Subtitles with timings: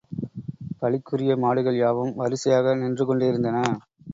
[0.79, 3.57] பலிக்குரிய மாடுகள் யாவும் வரிசையாக நின்றுகொண்டிருந்தன.